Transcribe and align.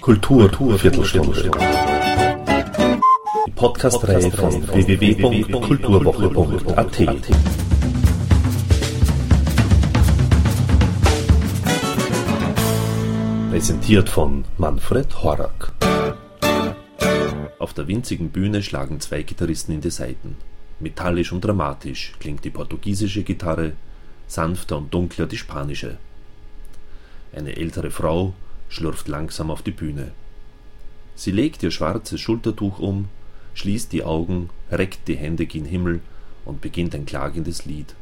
Kultur, 0.00 0.78
Viertelstunde. 0.78 1.50
Die 3.46 3.50
Podcast-Reihe 3.50 4.30
von 4.30 4.68
www.kulturwoche.at. 4.68 6.98
Präsentiert 13.50 14.08
von 14.08 14.44
Manfred 14.56 15.22
Horak. 15.22 15.72
Auf 17.58 17.74
der 17.74 17.88
winzigen 17.88 18.30
Bühne 18.30 18.62
schlagen 18.62 19.00
zwei 19.00 19.22
Gitarristen 19.22 19.72
in 19.72 19.80
die 19.80 19.90
Saiten. 19.90 20.36
Metallisch 20.80 21.32
und 21.32 21.44
dramatisch 21.44 22.12
klingt 22.20 22.44
die 22.44 22.50
portugiesische 22.50 23.24
Gitarre, 23.24 23.72
sanfter 24.28 24.76
und 24.76 24.94
dunkler 24.94 25.26
die 25.26 25.38
spanische. 25.38 25.96
Eine 27.32 27.56
ältere 27.56 27.90
Frau 27.90 28.34
schlürft 28.68 29.08
langsam 29.08 29.50
auf 29.50 29.62
die 29.62 29.72
Bühne. 29.72 30.12
Sie 31.16 31.32
legt 31.32 31.62
ihr 31.62 31.70
schwarzes 31.70 32.20
Schultertuch 32.20 32.78
um, 32.78 33.08
schließt 33.54 33.92
die 33.92 34.04
Augen, 34.04 34.50
reckt 34.70 35.08
die 35.08 35.16
Hände 35.16 35.46
gen 35.46 35.64
Himmel 35.64 36.00
und 36.44 36.60
beginnt 36.60 36.94
ein 36.94 37.06
klagendes 37.06 37.64
Lied. 37.64 37.94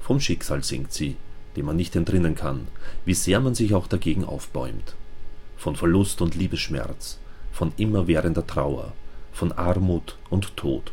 Vom 0.00 0.20
Schicksal 0.20 0.62
singt 0.62 0.92
sie, 0.92 1.16
dem 1.56 1.66
man 1.66 1.76
nicht 1.76 1.96
entrinnen 1.96 2.36
kann, 2.36 2.68
wie 3.04 3.14
sehr 3.14 3.40
man 3.40 3.54
sich 3.54 3.74
auch 3.74 3.88
dagegen 3.88 4.24
aufbäumt. 4.24 4.94
Von 5.56 5.74
Verlust 5.74 6.20
und 6.20 6.34
Liebesschmerz, 6.34 7.18
von 7.50 7.72
immerwährender 7.76 8.46
Trauer, 8.46 8.92
von 9.32 9.52
Armut 9.52 10.16
und 10.30 10.56
Tod. 10.56 10.92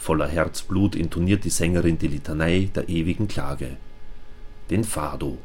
Voller 0.00 0.28
Herzblut 0.28 0.96
intoniert 0.96 1.44
die 1.44 1.50
Sängerin 1.50 1.98
die 1.98 2.08
Litanei 2.08 2.70
der 2.74 2.88
ewigen 2.88 3.28
Klage. 3.28 3.76
Den 4.70 4.82
Fado. 4.82 5.36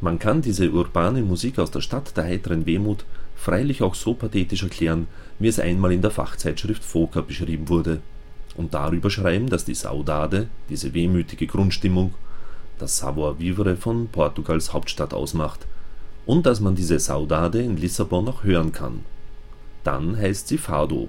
Man 0.00 0.20
kann 0.20 0.40
diese 0.40 0.70
urbane 0.70 1.22
Musik 1.22 1.58
aus 1.58 1.72
der 1.72 1.80
Stadt 1.80 2.16
der 2.16 2.22
heiteren 2.22 2.64
Wehmut 2.64 3.04
freilich 3.34 3.82
auch 3.82 3.96
so 3.96 4.14
pathetisch 4.14 4.62
erklären, 4.62 5.08
wie 5.40 5.48
es 5.48 5.58
einmal 5.58 5.90
in 5.90 6.00
der 6.00 6.12
Fachzeitschrift 6.12 6.84
Foka 6.84 7.22
beschrieben 7.22 7.68
wurde, 7.68 8.00
und 8.54 8.72
darüber 8.72 9.10
schreiben, 9.10 9.48
dass 9.48 9.64
die 9.64 9.74
Saudade, 9.74 10.46
diese 10.68 10.94
wehmütige 10.94 11.48
Grundstimmung, 11.48 12.14
das 12.78 12.98
Savoir-vivre 12.98 13.76
von 13.76 14.06
Portugals 14.06 14.72
Hauptstadt 14.72 15.12
ausmacht 15.12 15.66
und 16.24 16.46
dass 16.46 16.60
man 16.60 16.76
diese 16.76 17.00
Saudade 17.00 17.60
in 17.60 17.76
Lissabon 17.76 18.28
auch 18.28 18.44
hören 18.44 18.70
kann. 18.70 19.00
Dann 19.82 20.16
heißt 20.16 20.46
sie 20.46 20.58
Fado, 20.58 21.08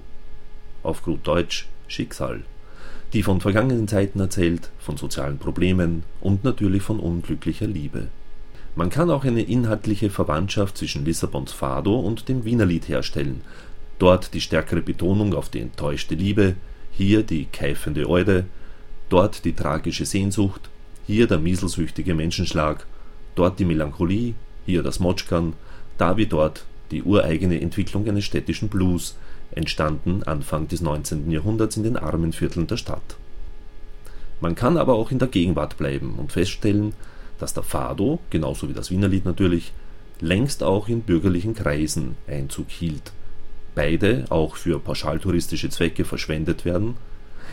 auf 0.82 1.04
gut 1.04 1.24
Deutsch 1.24 1.68
Schicksal 1.86 2.42
die 3.14 3.22
von 3.22 3.40
vergangenen 3.40 3.86
Zeiten 3.86 4.18
erzählt, 4.18 4.70
von 4.78 4.96
sozialen 4.96 5.38
Problemen 5.38 6.02
und 6.20 6.42
natürlich 6.42 6.82
von 6.82 6.98
unglücklicher 6.98 7.68
Liebe. 7.68 8.08
Man 8.74 8.90
kann 8.90 9.08
auch 9.08 9.24
eine 9.24 9.42
inhaltliche 9.42 10.10
Verwandtschaft 10.10 10.76
zwischen 10.76 11.04
Lissabons 11.04 11.52
Fado 11.52 11.98
und 12.00 12.28
dem 12.28 12.44
Wienerlied 12.44 12.88
herstellen. 12.88 13.42
Dort 14.00 14.34
die 14.34 14.40
stärkere 14.40 14.82
Betonung 14.82 15.32
auf 15.32 15.48
die 15.48 15.60
enttäuschte 15.60 16.16
Liebe, 16.16 16.56
hier 16.90 17.22
die 17.22 17.44
keifende 17.44 18.08
Eude, 18.08 18.46
dort 19.08 19.44
die 19.44 19.52
tragische 19.52 20.06
Sehnsucht, 20.06 20.68
hier 21.06 21.28
der 21.28 21.38
mieselsüchtige 21.38 22.16
Menschenschlag, 22.16 22.84
dort 23.36 23.60
die 23.60 23.64
Melancholie, 23.64 24.34
hier 24.66 24.82
das 24.82 24.98
Motschkan, 24.98 25.52
da 25.98 26.16
wie 26.16 26.26
dort 26.26 26.64
die 26.90 27.04
ureigene 27.04 27.60
Entwicklung 27.60 28.08
eines 28.08 28.24
städtischen 28.24 28.68
Blues, 28.68 29.16
entstanden 29.54 30.22
Anfang 30.24 30.68
des 30.68 30.80
19. 30.80 31.30
Jahrhunderts 31.30 31.76
in 31.76 31.82
den 31.82 31.96
armen 31.96 32.32
Vierteln 32.32 32.66
der 32.66 32.76
Stadt. 32.76 33.16
Man 34.40 34.54
kann 34.54 34.76
aber 34.76 34.94
auch 34.94 35.10
in 35.10 35.18
der 35.18 35.28
Gegenwart 35.28 35.76
bleiben 35.76 36.14
und 36.18 36.32
feststellen, 36.32 36.92
dass 37.38 37.54
der 37.54 37.62
Fado, 37.62 38.18
genauso 38.30 38.68
wie 38.68 38.74
das 38.74 38.90
Wienerlied 38.90 39.24
natürlich, 39.24 39.72
längst 40.20 40.62
auch 40.62 40.88
in 40.88 41.02
bürgerlichen 41.02 41.54
Kreisen 41.54 42.16
Einzug 42.26 42.70
hielt. 42.70 43.12
Beide 43.74 44.24
auch 44.30 44.56
für 44.56 44.78
pauschaltouristische 44.78 45.68
Zwecke 45.68 46.04
verschwendet 46.04 46.64
werden, 46.64 46.96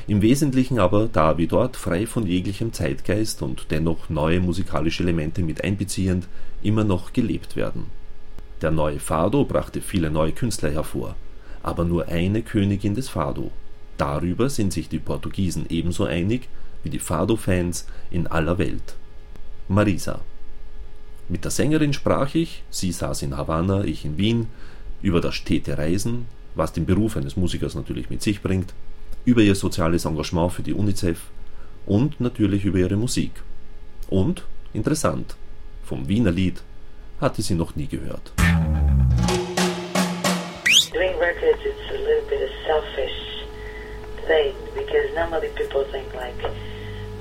im 0.08 0.22
Wesentlichen 0.22 0.80
aber 0.80 1.08
da 1.12 1.38
wie 1.38 1.48
dort 1.48 1.78
frei 1.78 2.08
von 2.08 2.26
jeglichem 2.26 2.74
Zeitgeist 2.74 3.42
und 3.42 3.68
dennoch 3.70 4.10
neue 4.10 4.40
musikalische 4.40 5.04
Elemente 5.04 5.42
mit 5.44 5.64
einbeziehend 5.64 6.28
immer 6.64 6.84
noch 6.84 7.14
gelebt 7.14 7.56
werden. 7.56 7.86
Der 8.62 8.72
neue 8.72 9.00
Fado 9.00 9.46
brachte 9.46 9.82
viele 9.82 10.12
neue 10.12 10.32
Künstler 10.32 10.72
hervor, 10.72 11.16
aber 11.64 11.86
nur 11.86 12.08
eine 12.08 12.42
Königin 12.42 12.96
des 12.96 13.10
Fado. 13.10 13.52
Darüber 13.98 14.50
sind 14.50 14.74
sich 14.74 14.90
die 14.90 15.00
Portugiesen 15.00 15.66
ebenso 15.70 16.06
einig 16.06 16.48
wie 16.84 16.90
die 16.90 17.00
Fado-Fans 17.00 17.86
in 18.10 18.28
aller 18.28 18.58
Welt. 18.58 18.96
Marisa. 19.68 20.22
Mit 21.30 21.44
der 21.44 21.52
Sängerin 21.52 21.94
sprach 21.94 22.36
ich, 22.36 22.64
sie 22.70 22.92
saß 22.92 23.22
in 23.22 23.38
Havanna, 23.38 23.84
ich 23.84 24.04
in 24.04 24.18
Wien, 24.18 24.48
über 25.02 25.22
das 25.22 25.36
stete 25.36 25.78
Reisen, 25.78 26.26
was 26.56 26.74
den 26.74 26.86
Beruf 26.86 27.16
eines 27.16 27.38
Musikers 27.38 27.76
natürlich 27.76 28.10
mit 28.10 28.22
sich 28.22 28.42
bringt, 28.42 28.74
über 29.24 29.42
ihr 29.42 29.56
soziales 29.56 30.06
Engagement 30.06 30.52
für 30.52 30.64
die 30.64 30.74
UNICEF 30.74 31.20
und 31.86 32.20
natürlich 32.20 32.66
über 32.66 32.80
ihre 32.80 32.98
Musik. 32.98 33.32
Und, 34.10 34.44
interessant, 34.74 35.36
vom 35.86 36.08
Wiener 36.08 36.32
Lied 36.32 36.62
hatte 37.20 37.42
sie 37.42 37.56
noch 37.56 37.76
nie 37.76 37.88
gehört. 37.88 38.34
Records 41.32 41.62
it's 41.64 41.90
a 41.90 41.94
little 41.94 42.28
bit 42.30 42.42
of 42.44 42.50
selfish 42.66 43.46
thing 44.28 44.54
because 44.76 45.16
normally 45.16 45.48
people 45.56 45.84
think 45.86 46.14
like, 46.14 46.36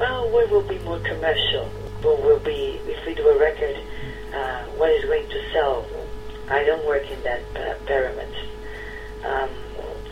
well, 0.01 0.29
what 0.31 0.51
will 0.51 0.67
be 0.67 0.79
more 0.81 0.99
commercial? 1.01 1.67
What 2.03 2.21
will 2.23 2.41
be 2.41 2.81
if 2.87 3.07
we 3.07 3.15
do 3.15 3.29
a 3.29 3.39
record? 3.39 3.77
Uh, 4.35 4.65
what 4.79 4.91
is 4.91 5.05
going 5.05 5.29
to 5.29 5.51
sell? 5.53 5.87
I 6.49 6.65
don't 6.65 6.85
work 6.87 7.09
in 7.09 7.23
that 7.23 7.43
uh, 7.55 7.75
pyramid. 7.87 8.35
Um, 9.25 9.51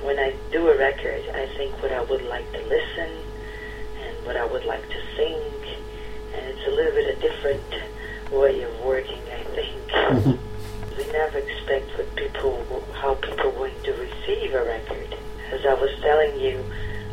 when 0.07 0.19
I 0.19 0.37
do 0.53 0.69
a 0.69 0.79
record, 0.79 1.23
I 1.35 1.47
think 1.57 1.83
what 1.83 1.91
I 1.91 2.03
would 2.03 2.23
like 2.23 2.51
to 2.53 2.63
listen 2.69 3.11
and 3.99 4.27
what 4.27 4.37
I 4.37 4.45
would 4.45 4.65
like 4.65 4.89
to 4.89 5.01
sing, 5.17 5.43
and 6.35 6.47
it's 6.47 6.67
a 6.69 6.71
little 6.71 6.93
bit 6.93 7.17
a 7.17 7.21
different 7.21 7.75
way 8.31 8.63
of 8.63 8.81
working. 8.85 9.23
I 9.33 9.43
think 9.57 10.41
we 10.99 11.07
never 11.13 11.39
expect 11.39 11.97
what 11.97 12.17
people, 12.17 12.83
how 12.95 13.15
people 13.15 13.53
going 13.53 13.75
to 13.85 13.93
receive 13.93 14.53
a 14.53 14.65
record. 14.65 15.17
As 15.53 15.65
I 15.65 15.75
was 15.75 15.91
telling 16.01 16.41
you, 16.41 16.65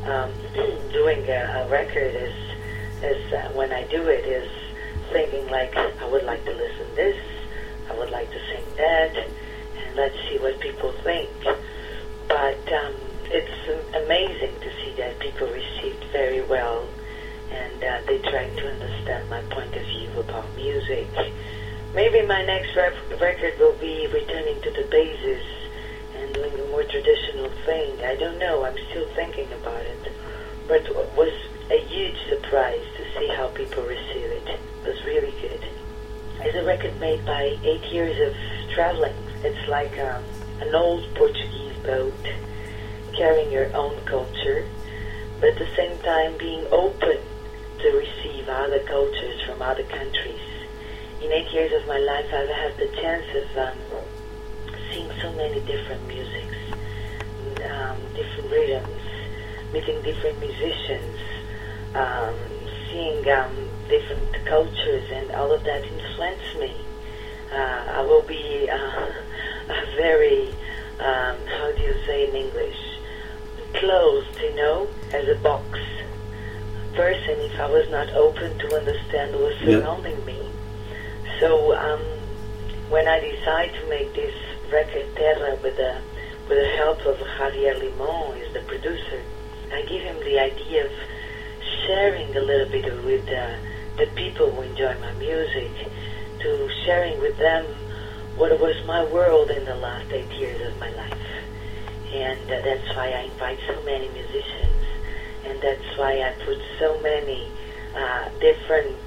um, 0.10 0.34
doing 0.92 1.22
a, 1.30 1.62
a 1.62 1.70
record 1.70 2.16
is, 2.16 2.34
is 3.04 3.34
uh, 3.34 3.52
when 3.54 3.72
I 3.72 3.84
do 3.88 4.02
it 4.08 4.26
is 4.26 4.50
thinking 5.12 5.48
like 5.50 5.76
I 5.78 6.10
would 6.10 6.24
like 6.24 6.44
to 6.46 6.52
listen 6.52 6.96
this, 6.96 7.24
I 7.88 7.96
would 7.96 8.10
like 8.10 8.32
to 8.32 8.40
sing 8.50 8.66
that, 8.78 9.16
and 9.16 9.96
let's 9.96 10.18
see 10.30 10.40
what 10.40 10.60
people 10.60 10.92
think. 11.04 11.30
But 12.28 12.74
um, 12.74 12.96
it's 13.26 13.94
amazing 14.04 14.60
to 14.62 14.72
see 14.82 14.96
that 14.98 15.20
people 15.20 15.48
received 15.48 16.04
very 16.06 16.42
well, 16.42 16.88
and 17.52 17.84
uh, 17.84 18.02
they 18.08 18.18
try 18.18 18.50
to 18.50 18.68
understand 18.68 19.30
my 19.30 19.42
point 19.44 19.76
of 19.76 19.84
view 19.84 20.10
about 20.18 20.56
music 20.56 21.08
Maybe 21.96 22.22
my 22.24 22.44
next 22.44 22.76
record 22.76 23.58
will 23.58 23.72
be 23.80 24.06
returning 24.08 24.62
to 24.64 24.70
the 24.70 24.86
basis 24.92 25.42
and 26.18 26.34
doing 26.34 26.54
a 26.54 26.66
more 26.68 26.84
traditional 26.84 27.50
thing. 27.66 28.04
I 28.04 28.18
don't 28.18 28.38
know. 28.38 28.66
I'm 28.66 28.78
still 28.90 29.08
thinking 29.16 29.48
about 29.54 29.80
it. 29.80 30.12
But 30.68 30.82
it 30.88 30.94
was 31.16 31.32
a 31.72 31.80
huge 31.88 32.18
surprise 32.28 32.84
to 32.98 33.04
see 33.18 33.30
how 33.30 33.48
people 33.48 33.84
receive 33.84 34.30
it. 34.30 34.46
It 34.46 34.60
was 34.86 35.06
really 35.06 35.32
good. 35.40 35.64
It's 36.42 36.58
a 36.58 36.66
record 36.66 37.00
made 37.00 37.26
by 37.26 37.58
eight 37.64 37.86
years 37.86 38.20
of 38.28 38.74
traveling. 38.74 39.16
It's 39.46 39.70
like 39.70 39.98
um, 39.98 40.22
an 40.60 40.76
old 40.76 41.08
Portuguese 41.16 41.78
boat 41.78 42.14
carrying 43.14 43.54
your 43.54 43.74
own 43.74 44.04
culture, 44.04 44.68
but 45.40 45.52
at 45.52 45.60
the 45.60 45.76
same 45.78 45.98
time 46.00 46.38
being 46.38 46.68
open 46.72 47.20
to 47.80 47.92
receive 47.92 48.50
other 48.50 48.80
cultures 48.80 49.42
from 49.44 49.62
other 49.62 49.84
countries 49.84 50.42
in 51.26 51.32
eight 51.32 51.52
years 51.52 51.74
of 51.74 51.88
my 51.88 51.98
life, 51.98 52.26
I've 52.32 52.50
had 52.50 52.78
the 52.78 52.88
chance 53.02 53.26
of 53.34 53.58
um, 53.58 53.78
seeing 54.92 55.10
so 55.22 55.34
many 55.34 55.60
different 55.62 56.06
musics, 56.08 56.58
um, 57.66 57.98
different 58.14 58.52
rhythms, 58.52 59.02
meeting 59.74 60.02
different 60.04 60.40
musicians, 60.40 61.18
um, 61.96 62.36
seeing 62.92 63.28
um, 63.30 63.70
different 63.90 64.46
cultures, 64.46 65.10
and 65.12 65.32
all 65.32 65.52
of 65.52 65.64
that 65.64 65.84
influenced 65.84 66.60
me. 66.60 66.76
Uh, 67.52 67.86
I 67.90 68.02
will 68.02 68.22
be 68.22 68.70
uh, 68.70 68.76
a 68.76 69.86
very, 69.98 70.50
um, 71.00 71.38
how 71.58 71.72
do 71.76 71.82
you 71.82 71.96
say 72.06 72.30
in 72.30 72.36
English, 72.36 73.00
closed, 73.74 74.40
you 74.42 74.56
know, 74.56 74.88
as 75.12 75.28
a 75.28 75.36
box 75.42 75.80
person 76.94 77.40
if 77.40 77.60
I 77.60 77.68
was 77.68 77.90
not 77.90 78.10
open 78.14 78.58
to 78.60 78.76
understand 78.78 79.34
what 79.34 79.42
was 79.42 79.58
surrounding 79.58 80.18
yeah. 80.20 80.26
me. 80.26 80.55
So 81.40 81.76
um, 81.76 82.00
when 82.90 83.08
I 83.08 83.20
decided 83.20 83.76
to 83.82 83.90
make 83.90 84.14
this 84.14 84.34
record 84.72 85.06
Terra 85.16 85.58
with 85.62 85.76
the 85.76 86.00
with 86.48 86.58
the 86.60 86.70
help 86.78 87.00
of 87.06 87.18
Javier 87.18 87.74
Limón, 87.74 88.40
is 88.40 88.54
the 88.54 88.62
producer, 88.62 89.22
I 89.74 89.82
give 89.82 90.04
him 90.04 90.20
the 90.20 90.40
idea 90.40 90.86
of 90.86 90.92
sharing 91.88 92.36
a 92.38 92.40
little 92.40 92.70
bit 92.70 92.86
with 93.04 93.26
the 93.26 93.58
the 93.98 94.08
people 94.16 94.52
who 94.52 94.62
enjoy 94.62 94.96
my 95.00 95.12
music, 95.14 95.72
to 96.40 96.70
sharing 96.86 97.20
with 97.20 97.38
them 97.38 97.66
what 98.38 98.58
was 98.60 98.76
my 98.86 99.04
world 99.06 99.50
in 99.50 99.66
the 99.66 99.76
last 99.76 100.12
eight 100.12 100.32
years 100.34 100.62
of 100.68 100.80
my 100.80 100.92
life. 100.92 101.14
And 102.14 102.40
uh, 102.52 102.62
that's 102.62 102.96
why 102.96 103.10
I 103.12 103.22
invite 103.22 103.60
so 103.68 103.82
many 103.84 104.08
musicians, 104.10 104.84
and 105.46 105.60
that's 105.62 105.98
why 105.98 106.22
I 106.22 106.32
put 106.46 106.60
so 106.80 107.00
many 107.02 107.50
uh, 107.96 108.30
different 108.40 108.98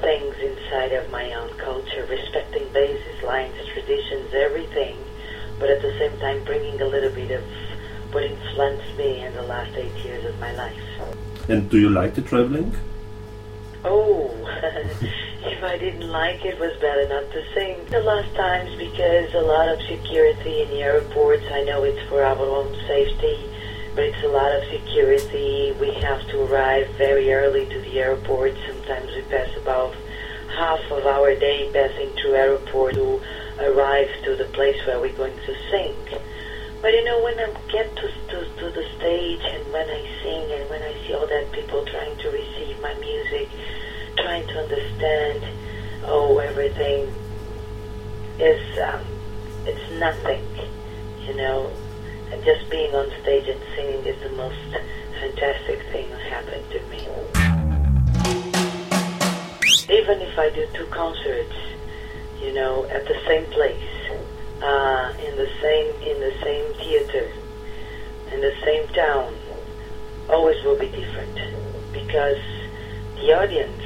things 0.00 0.36
inside 0.38 0.92
of 0.92 1.10
my 1.10 1.32
own 1.34 1.50
culture, 1.58 2.06
respecting 2.08 2.66
bases, 2.72 3.22
lines, 3.22 3.54
traditions, 3.72 4.32
everything, 4.34 4.96
but 5.58 5.70
at 5.70 5.82
the 5.82 5.92
same 5.98 6.18
time 6.18 6.42
bringing 6.44 6.80
a 6.80 6.86
little 6.86 7.10
bit 7.10 7.30
of 7.30 7.44
what 8.12 8.24
influenced 8.24 8.96
me 8.96 9.20
in 9.20 9.32
the 9.34 9.42
last 9.42 9.76
eight 9.76 9.94
years 10.04 10.24
of 10.24 10.38
my 10.40 10.52
life. 10.54 10.80
And 11.48 11.68
do 11.70 11.78
you 11.78 11.90
like 11.90 12.14
the 12.14 12.22
traveling? 12.22 12.74
Oh, 13.84 14.30
if 15.42 15.62
I 15.64 15.78
didn't 15.78 16.08
like 16.08 16.44
it, 16.44 16.58
was 16.58 16.76
better 16.80 17.08
not 17.08 17.30
to 17.32 17.44
sing. 17.54 17.76
The 17.86 18.00
last 18.00 18.34
times 18.34 18.76
because 18.76 19.32
a 19.34 19.40
lot 19.40 19.68
of 19.68 19.80
security 19.82 20.62
in 20.62 20.68
the 20.68 20.82
airports. 20.82 21.44
I 21.50 21.64
know 21.64 21.84
it's 21.84 22.08
for 22.08 22.22
our 22.22 22.38
own 22.38 22.74
safety, 22.86 23.38
but 23.94 24.04
it's 24.04 24.22
a 24.22 24.28
lot 24.28 24.52
of 24.52 24.64
security. 24.68 25.59
We 25.80 25.94
have 25.94 26.20
to 26.28 26.42
arrive 26.42 26.88
very 26.98 27.32
early 27.32 27.64
to 27.64 27.80
the 27.80 27.98
airport. 28.00 28.52
Sometimes 28.66 29.14
we 29.14 29.22
pass 29.22 29.48
about 29.56 29.94
half 30.54 30.80
of 30.90 31.06
our 31.06 31.34
day 31.34 31.70
passing 31.72 32.10
through 32.20 32.34
airport 32.34 32.94
to 32.94 33.18
arrive 33.58 34.10
to 34.24 34.36
the 34.36 34.44
place 34.52 34.76
where 34.86 35.00
we're 35.00 35.16
going 35.16 35.36
to 35.46 35.54
sing. 35.70 35.94
But 36.82 36.92
you 36.92 37.02
know, 37.04 37.22
when 37.22 37.38
I 37.40 37.50
get 37.72 37.96
to, 37.96 38.12
to, 38.28 38.44
to 38.44 38.70
the 38.70 38.86
stage 38.98 39.40
and 39.40 39.72
when 39.72 39.88
I 39.88 40.02
sing 40.22 40.52
and 40.52 40.68
when 40.68 40.82
I 40.82 40.92
see 41.06 41.14
all 41.14 41.26
that 41.26 41.50
people 41.52 41.82
trying 41.86 42.16
to 42.18 42.28
receive 42.28 42.78
my 42.82 42.92
music, 42.94 43.48
trying 44.18 44.46
to 44.48 44.58
understand, 44.60 45.44
oh, 46.04 46.38
everything 46.38 47.10
is, 48.38 48.78
um, 48.80 49.00
it's 49.64 49.92
nothing, 49.98 50.44
you 51.26 51.34
know. 51.36 51.72
And 52.32 52.44
just 52.44 52.68
being 52.70 52.94
on 52.94 53.10
stage 53.22 53.48
and 53.48 53.60
singing 53.74 54.04
is 54.04 54.22
the 54.22 54.36
most 54.36 54.76
fantastic 55.30 55.80
thing 55.92 56.10
that 56.10 56.20
happened 56.22 56.64
to 56.70 56.80
me. 56.90 57.06
Even 59.88 60.20
if 60.22 60.38
I 60.38 60.50
do 60.50 60.66
two 60.74 60.86
concerts, 60.86 61.54
you 62.40 62.52
know, 62.52 62.84
at 62.86 63.06
the 63.06 63.16
same 63.26 63.44
place, 63.46 64.10
uh, 64.62 65.14
in 65.24 65.36
the 65.36 65.48
same 65.62 65.94
in 66.02 66.20
the 66.20 66.34
same 66.42 66.74
theater, 66.74 67.30
in 68.32 68.40
the 68.40 68.54
same 68.64 68.88
town, 68.88 69.34
always 70.28 70.62
will 70.64 70.78
be 70.78 70.88
different 70.88 71.34
because 71.92 72.42
the 73.16 73.32
audience, 73.32 73.82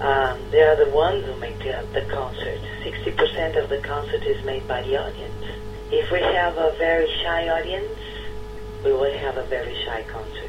um, 0.00 0.38
they 0.50 0.62
are 0.62 0.76
the 0.84 0.90
ones 0.90 1.24
who 1.24 1.34
make 1.40 1.58
the, 1.58 1.86
the 1.92 2.04
concert. 2.10 2.60
Sixty 2.82 3.12
percent 3.12 3.56
of 3.56 3.68
the 3.70 3.78
concert 3.78 4.22
is 4.24 4.44
made 4.44 4.66
by 4.68 4.82
the 4.82 4.96
audience. 4.96 5.44
If 5.90 6.10
we 6.10 6.20
have 6.20 6.56
a 6.58 6.74
very 6.78 7.08
shy 7.22 7.48
audience, 7.48 7.98
we 8.84 8.92
will 8.92 9.12
have 9.18 9.36
a 9.38 9.44
very 9.44 9.74
shy 9.84 10.04
concert. 10.08 10.47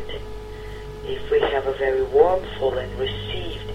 If 1.09 1.31
we 1.31 1.39
have 1.39 1.65
a 1.65 1.73
very 1.73 2.03
warmful 2.03 2.77
and 2.77 3.00
received 3.00 3.71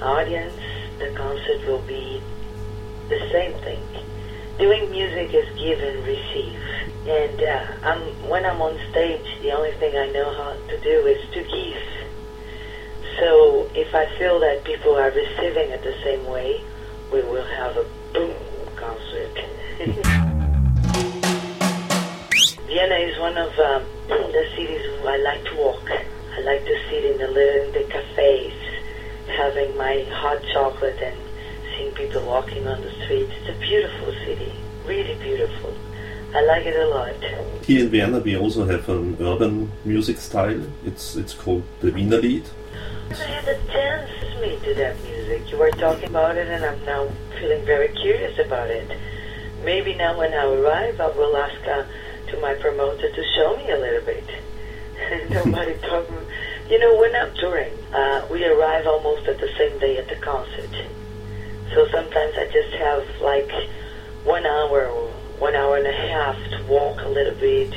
audience, 0.00 0.54
the 0.98 1.10
concert 1.14 1.66
will 1.66 1.82
be 1.82 2.22
the 3.10 3.18
same 3.30 3.52
thing. 3.60 3.82
Doing 4.58 4.90
music 4.90 5.34
is 5.34 5.46
give 5.58 5.80
and 5.80 6.02
receive. 6.06 6.58
And 7.06 7.42
uh, 7.42 7.66
I'm, 7.82 8.00
when 8.26 8.46
I'm 8.46 8.62
on 8.62 8.78
stage, 8.90 9.26
the 9.42 9.52
only 9.52 9.72
thing 9.72 9.94
I 9.94 10.10
know 10.12 10.32
how 10.32 10.54
to 10.68 10.80
do 10.80 11.06
is 11.06 11.20
to 11.32 11.42
give. 11.42 11.82
So 13.18 13.68
if 13.74 13.94
I 13.94 14.06
feel 14.16 14.40
that 14.40 14.64
people 14.64 14.94
are 14.94 15.10
receiving 15.10 15.68
it 15.72 15.82
the 15.82 15.94
same 16.02 16.24
way, 16.24 16.64
we 17.12 17.20
will 17.20 17.44
have 17.44 17.76
a 17.76 17.84
boom 18.14 18.34
concert. 18.76 19.38
Vienna 22.66 22.94
is 22.94 23.18
one 23.18 23.36
of 23.36 23.58
um, 23.58 23.84
the 24.08 24.46
cities 24.56 24.80
I 25.04 25.18
like 25.18 25.44
to 25.44 25.54
walk. 25.56 25.90
I 26.42 26.44
like 26.44 26.64
to 26.64 26.76
sit 26.90 27.04
in 27.04 27.18
the 27.18 27.66
in 27.66 27.72
the 27.72 27.84
cafes, 27.84 28.52
having 29.28 29.76
my 29.76 30.02
hot 30.10 30.42
chocolate 30.52 30.98
and 31.00 31.16
seeing 31.70 31.94
people 31.94 32.20
walking 32.26 32.66
on 32.66 32.80
the 32.82 32.90
streets. 33.04 33.30
It's 33.38 33.50
a 33.50 33.60
beautiful 33.60 34.12
city, 34.24 34.52
really 34.84 35.14
beautiful. 35.22 35.72
I 36.34 36.44
like 36.44 36.66
it 36.66 36.74
a 36.74 36.88
lot. 36.88 37.14
Here 37.64 37.84
in 37.84 37.90
Vienna, 37.90 38.18
we 38.18 38.36
also 38.36 38.66
have 38.66 38.88
an 38.88 39.16
urban 39.20 39.70
music 39.84 40.18
style. 40.18 40.60
It's 40.84 41.14
it's 41.14 41.32
called 41.32 41.62
the 41.78 41.92
Wiener 41.92 42.20
Lied. 42.20 42.48
I 43.10 43.14
had 43.14 43.46
a 43.46 43.58
chance 43.70 44.10
to 44.22 44.40
meet 44.40 44.64
to 44.64 44.74
that 44.74 45.00
music. 45.04 45.48
You 45.48 45.58
were 45.58 45.70
talking 45.70 46.08
about 46.08 46.36
it, 46.36 46.48
and 46.48 46.64
I'm 46.64 46.84
now 46.84 47.08
feeling 47.38 47.64
very 47.64 47.94
curious 48.02 48.36
about 48.40 48.68
it. 48.68 48.98
Maybe 49.62 49.94
now 49.94 50.18
when 50.18 50.34
I 50.34 50.44
arrive, 50.44 51.00
I 51.00 51.06
will 51.06 51.36
ask 51.36 51.62
uh, 51.68 51.84
to 52.32 52.40
my 52.40 52.54
promoter 52.54 53.12
to 53.12 53.24
show 53.36 53.56
me 53.58 53.70
a 53.70 53.78
little 53.78 54.04
bit. 54.04 54.24
Nobody 55.30 55.74
told 55.88 56.10
me. 56.10 56.16
You 56.70 56.78
know, 56.78 56.96
when 56.96 57.14
I'm 57.14 57.34
touring, 57.34 57.72
uh, 57.92 58.26
we 58.30 58.44
arrive 58.44 58.86
almost 58.86 59.26
at 59.28 59.38
the 59.38 59.48
same 59.58 59.78
day 59.78 59.98
at 59.98 60.08
the 60.08 60.16
concert. 60.16 60.70
So 61.74 61.86
sometimes 61.88 62.34
I 62.38 62.46
just 62.46 62.72
have 62.74 63.04
like 63.20 63.50
one 64.24 64.46
hour 64.46 64.86
or 64.86 65.10
one 65.38 65.54
hour 65.54 65.76
and 65.76 65.86
a 65.86 65.92
half 65.92 66.36
to 66.52 66.64
walk 66.64 67.02
a 67.02 67.08
little 67.08 67.34
bit, 67.34 67.72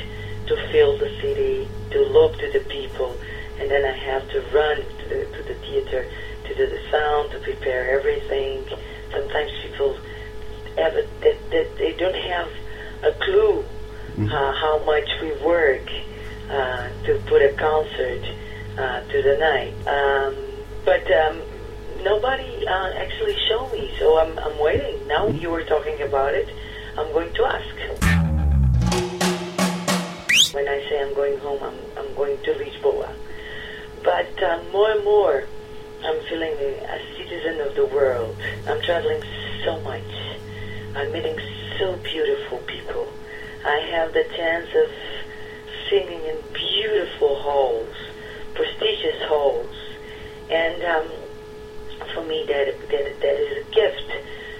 to 0.46 0.56
feel 0.72 0.96
the 0.96 1.10
city, 1.20 1.68
to 1.90 2.00
look 2.04 2.38
to 2.38 2.50
the 2.52 2.60
people, 2.70 3.14
and 3.58 3.70
then 3.70 3.84
I 3.84 3.92
have 3.92 4.28
to 4.30 4.40
run 4.54 4.76
to 4.76 5.08
the, 5.08 5.24
to 5.36 5.42
the 5.42 5.54
theater 5.54 6.06
to 6.44 6.54
do 6.54 6.66
the 6.66 6.80
sound, 6.90 7.32
to 7.32 7.38
prepare 7.40 7.98
everything. 7.98 8.64
Sometimes 9.10 9.50
people 9.62 9.98
have 10.78 10.94
a, 10.94 11.06
that, 11.20 11.50
that 11.50 11.76
they 11.76 11.92
don't 11.98 12.14
have 12.14 12.48
a 13.02 13.12
clue 13.12 13.64
uh, 14.18 14.52
how 14.52 14.82
much 14.86 15.08
we 15.20 15.32
work 15.44 15.86
uh, 16.50 16.88
to 17.04 17.18
put 17.26 17.42
a 17.42 17.52
concert 17.54 18.24
uh, 18.78 19.00
to 19.00 19.22
the 19.22 19.36
night. 19.38 19.74
Um, 19.86 20.34
but 20.84 21.10
um, 21.10 21.42
nobody 22.02 22.66
uh, 22.66 22.92
actually 22.94 23.36
showed 23.48 23.72
me, 23.72 23.92
so 23.98 24.18
I'm, 24.18 24.38
I'm 24.38 24.58
waiting. 24.62 25.06
Now 25.08 25.28
you 25.28 25.50
were 25.50 25.64
talking 25.64 26.00
about 26.02 26.34
it, 26.34 26.48
I'm 26.96 27.12
going 27.12 27.32
to 27.34 27.44
ask. 27.44 27.74
When 30.54 30.68
I 30.68 30.80
say 30.88 31.02
I'm 31.02 31.14
going 31.14 31.38
home, 31.40 31.62
I'm, 31.62 31.78
I'm 31.98 32.14
going 32.14 32.38
to 32.44 32.50
Lisboa. 32.52 33.12
But 34.02 34.42
uh, 34.42 34.62
more 34.72 34.90
and 34.90 35.04
more, 35.04 35.44
I'm 36.04 36.20
feeling 36.28 36.52
a 36.52 36.98
citizen 37.16 37.60
of 37.60 37.74
the 37.74 37.86
world. 37.86 38.36
I'm 38.68 38.80
traveling 38.82 39.22
so 39.64 39.80
much. 39.80 40.02
I'm 40.94 41.12
meeting 41.12 41.38
so 41.78 41.96
beautiful 41.96 42.58
people. 42.58 43.12
I 43.64 43.78
have 43.92 44.12
the 44.12 44.24
chance 44.36 44.68
of 44.74 44.88
singing 45.90 46.22
in 46.26 46.38
beautiful 46.52 47.36
halls, 47.42 47.94
prestigious 48.54 49.20
halls, 49.28 49.74
and 50.50 50.82
um, 50.84 51.08
for 52.14 52.24
me 52.24 52.44
that, 52.48 52.66
that 52.90 53.06
that 53.20 53.36
is 53.36 53.50
a 53.60 53.64
gift 53.74 54.08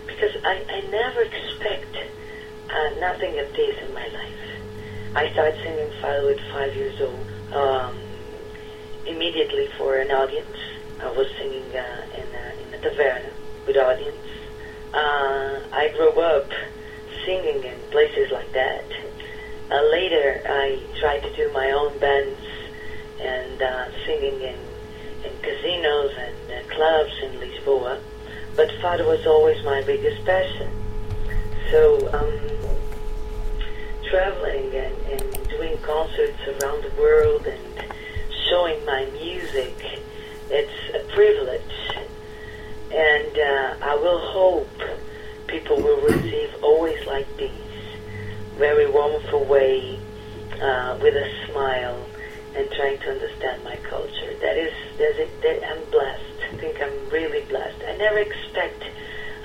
because 0.07 0.35
I, 0.45 0.65
I 0.69 0.81
never 0.91 1.23
expect 1.23 1.95
uh, 1.97 3.01
nothing 3.01 3.39
of 3.39 3.49
this 3.55 3.77
in 3.87 3.95
my 3.95 4.07
life. 4.07 4.43
I 5.15 5.33
started 5.33 5.57
singing 5.65 5.91
firewood 6.01 6.41
five 6.53 6.75
years 6.77 6.97
old. 7.01 7.27
Um, 7.53 7.97
immediately 9.07 9.69
for 9.79 9.97
an 9.97 10.11
audience, 10.11 10.57
I 11.01 11.09
was 11.11 11.27
singing 11.39 11.71
uh, 11.71 12.21
in 12.21 12.29
a, 12.35 12.45
in 12.63 12.75
a 12.75 12.79
taverna 12.83 13.33
with 13.67 13.77
audience. 13.77 14.27
Uh, 14.93 15.69
I 15.73 15.89
grew 15.97 16.13
up 16.21 16.51
singing 17.25 17.63
in 17.63 17.79
places 17.91 18.31
like 18.33 18.53
that. 18.53 19.16
Uh, 19.71 19.83
later, 19.91 20.43
I 20.49 20.81
tried 21.01 21.21
to 21.21 21.37
do 21.37 21.53
my 21.53 21.71
own 21.73 21.99
bands 21.99 22.39
and 23.21 23.61
uh, 23.61 23.91
singing 24.05 24.41
in, 24.41 24.59
in 25.25 25.33
casinos 25.43 26.13
and 26.17 26.37
uh, 26.53 26.75
clubs 26.75 27.13
in 27.23 27.33
Lisboa. 27.41 28.01
But 28.55 28.69
fado 28.81 29.07
was 29.07 29.27
always 29.27 29.63
my 29.65 29.83
biggest 29.83 30.25
passion. 30.25 30.71
So, 31.71 32.09
um, 32.13 32.47
traveling 34.09 34.73
and, 34.75 34.95
and 35.07 35.49
doing 35.49 35.77
concerts 35.79 36.41
around 36.47 36.85
the 36.85 36.93
world 36.97 37.47
and 37.47 37.93
showing 38.49 38.85
my 38.87 39.05
music, 39.13 40.01
it's 40.49 40.95
a 40.95 41.01
privilege. 41.13 42.07
And 42.93 43.39
uh, 43.39 43.85
I 43.85 43.97
will 43.97 44.21
hope 44.21 44.71
people 45.49 45.77
will 45.77 46.01
receive 46.03 46.55
always 46.63 47.05
like 47.07 47.27
this, 47.37 47.51
very 48.57 48.91
wonderful 48.91 49.45
way, 49.45 49.99
uh, 50.61 50.99
with 51.03 51.15
a 51.15 51.47
smile, 51.47 52.07
and 52.55 52.71
trying 52.73 52.99
to 52.99 53.11
understand 53.11 53.63
my 53.65 53.77
culture. 53.77 54.35
That 54.41 54.57
is, 54.57 54.73
that 54.99 55.21
is 55.21 55.29
that 55.43 55.71
I'm 55.71 55.85
blessed. 55.91 56.23
I 56.53 56.57
think 56.57 56.81
I'm 56.81 57.09
really 57.11 57.45
blessed. 57.47 57.83
I 57.87 57.97
never 57.97 58.19
expect, 58.19 58.83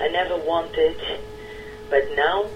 I 0.00 0.08
never 0.08 0.36
wanted, 0.38 0.96
but 1.90 2.04
now 2.16 2.46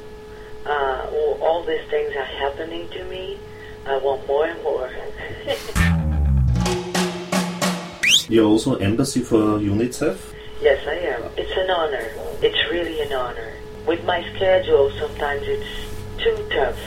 uh, 0.65 1.11
all, 1.13 1.39
all 1.43 1.65
these 1.65 1.85
things 1.91 2.15
are 2.17 2.25
happening 2.25 2.89
to 2.91 3.05
me. 3.05 3.39
I 3.87 3.99
want 3.99 4.27
more 4.27 4.47
and 4.47 4.63
more. 4.63 4.91
You're 8.29 8.47
also 8.47 8.75
embassy 8.77 9.21
for 9.21 9.59
UNICEF. 9.61 10.19
Yes, 10.61 10.85
I 10.89 10.95
am. 10.95 11.23
It's 11.37 11.53
an 11.57 11.71
honor. 11.71 12.11
It's 12.43 12.71
really 12.71 13.01
an 13.03 13.13
honor. 13.13 13.53
With 13.87 14.05
my 14.05 14.23
schedule, 14.35 14.91
sometimes 14.99 15.43
it's 15.47 15.86
too 16.19 16.47
tough 16.51 16.79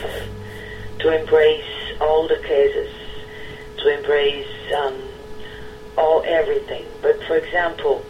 to 0.99 1.19
embrace 1.19 1.97
all 2.01 2.27
the 2.27 2.37
cases, 2.37 2.91
to 3.77 3.97
embrace 3.97 4.47
um, 4.77 5.01
all 5.97 6.23
everything. 6.25 6.85
But 7.01 7.21
for 7.23 7.37
example, 7.37 8.03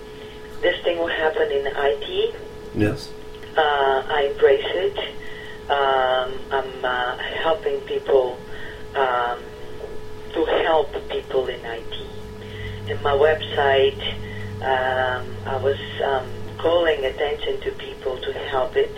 this 0.61 0.81
thing 0.83 0.97
will 0.97 1.07
happen 1.07 1.51
in 1.51 1.65
Haiti. 1.73 2.33
Yes. 2.75 3.11
Uh, 3.55 4.03
I 4.07 4.29
embrace 4.31 4.65
it. 4.65 4.97
Um, 5.69 6.39
I'm 6.51 6.85
uh, 6.85 7.17
helping 7.17 7.79
people 7.81 8.38
um, 8.95 9.39
to 10.33 10.45
help 10.63 10.91
people 11.09 11.47
in 11.47 11.59
Haiti. 11.59 12.07
In 12.89 13.01
my 13.03 13.11
website, 13.11 14.01
um, 14.61 15.27
I 15.45 15.57
was 15.61 15.77
um, 16.03 16.25
calling 16.57 17.05
attention 17.05 17.61
to 17.61 17.71
people 17.71 18.17
to 18.17 18.33
help 18.33 18.75
it. 18.75 18.95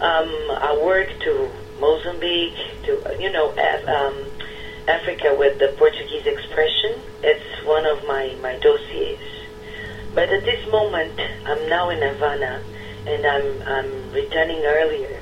Um, 0.00 0.30
I 0.62 0.78
work 0.80 1.08
to 1.26 1.50
Mozambique, 1.80 2.54
to 2.84 3.16
you 3.18 3.32
know, 3.32 3.50
Af- 3.50 3.88
um, 3.88 4.30
Africa 4.86 5.34
with 5.36 5.58
the 5.58 5.74
Portuguese 5.76 6.24
expression. 6.24 7.02
It's 7.22 7.66
one 7.66 7.84
of 7.84 8.06
my 8.06 8.36
my 8.40 8.54
dossiers. 8.62 9.18
But 10.14 10.30
at 10.30 10.44
this 10.44 10.62
moment, 10.70 11.18
I'm 11.46 11.68
now 11.68 11.90
in 11.90 11.98
Havana, 11.98 12.62
and 13.06 13.26
I'm 13.26 13.62
I'm 13.66 14.12
returning 14.12 14.62
earlier 14.64 15.18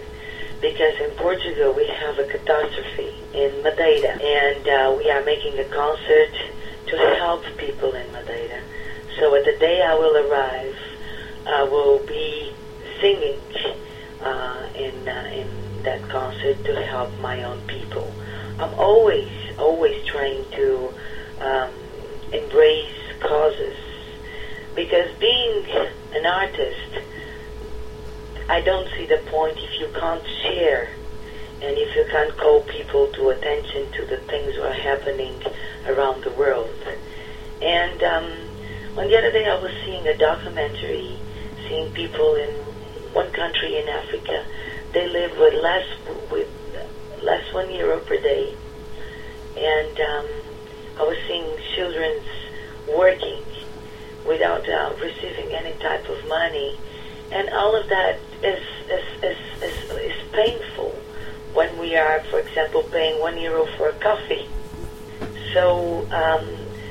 because 0.61 1.01
in 1.01 1.17
Portugal 1.17 1.73
we 1.73 1.87
have 1.87 2.19
a 2.19 2.25
catastrophe 2.25 3.17
in 3.33 3.63
Madeira, 3.63 4.13
and 4.21 4.69
uh, 4.69 4.95
we 4.99 5.11
are 5.11 5.25
making 5.25 5.59
a 5.59 5.65
concert 5.73 6.35
to 6.89 6.97
help 7.17 7.43
people 7.57 7.95
in 7.95 8.13
Madeira. 8.13 8.61
So 9.19 9.35
at 9.35 9.45
the 9.47 9.57
day 9.59 9.81
I 9.81 9.95
will 9.95 10.17
arrive, 10.29 10.77
I 11.47 11.63
will 11.65 12.05
be 12.07 12.53
singing 13.01 13.41
in 14.21 15.09
uh, 15.09 15.31
in 15.33 15.83
that 15.83 16.09
concert 16.09 16.65
to 16.65 16.83
help 16.87 17.11
my 17.21 17.43
own 17.45 17.61
people. 17.67 18.13
I'm 18.59 18.75
always 18.75 19.31
always 19.59 20.05
trying 20.07 20.45
to 20.53 20.93
um, 21.41 21.71
embrace 22.33 22.93
causes 23.21 23.77
because 24.75 25.15
being 25.19 25.65
an 26.13 26.27
artist, 26.27 27.01
I 28.49 28.61
don't 28.61 28.89
see 28.97 29.07
the 29.07 29.19
point 29.31 29.59
if 29.59 29.81
you 29.81 29.89
can't 29.89 30.27
share 30.43 30.89
and 31.63 31.77
if 31.79 31.97
you 31.97 32.05
can't 32.11 32.37
call 32.37 32.61
people 32.63 33.09
to 33.13 33.31
attention 33.31 33.91
to 33.93 34.07
the 34.07 34.19
things 34.29 34.55
that 34.57 34.67
are 34.67 34.73
happening 34.73 35.43
around 35.87 36.23
the 36.25 36.31
world. 36.33 36.71
And 37.63 38.03
um, 38.03 38.99
on 38.99 39.09
the 39.09 39.17
other 39.17 39.33
day, 39.33 39.47
I 39.47 39.55
was 39.61 39.73
seeing 39.85 40.07
a 40.07 40.17
documentary, 40.17 41.17
seeing 41.69 41.93
people 41.95 42.35
in 42.35 42.76
one 43.17 43.33
country 43.33 43.79
in 43.81 43.89
Africa. 43.89 44.45
They 44.93 45.09
live 45.09 45.33
with 45.39 45.55
less 45.55 45.87
with 46.31 46.49
less 47.23 47.45
one 47.55 47.73
euro 47.73 47.99
per 48.01 48.21
day, 48.21 48.55
and 49.57 50.01
um, 50.13 50.27
I 51.01 51.03
was 51.09 51.17
seeing 51.27 51.49
children 51.75 52.13
working 52.87 53.43
without 54.27 54.69
uh, 54.69 54.93
receiving 55.01 55.49
any 55.53 55.73
type 55.81 56.07
of 56.11 56.19
money, 56.29 56.79
and 57.33 57.49
all 57.51 57.75
of 57.75 57.89
that 57.89 58.19
is 58.43 58.63
is, 58.97 59.07
is, 59.25 59.39
is, 59.63 59.91
is 60.13 60.19
painful 60.33 60.93
when 61.55 61.79
we 61.79 61.97
are, 61.97 62.21
for 62.31 62.39
example, 62.39 62.83
paying 62.93 63.19
one 63.19 63.41
euro 63.41 63.65
for 63.79 63.89
a 63.89 63.95
coffee. 63.95 64.47
So 65.55 66.03
um, 66.13 66.45